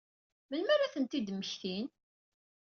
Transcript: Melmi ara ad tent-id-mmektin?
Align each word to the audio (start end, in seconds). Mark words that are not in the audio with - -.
Melmi 0.49 0.71
ara 0.73 0.85
ad 0.85 0.91
tent-id-mmektin? 0.93 1.87